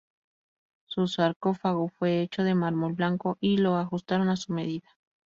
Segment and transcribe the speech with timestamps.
[0.87, 4.89] Su sarcófago fue hecho de mármol blanco y lo ajustaron a su medida.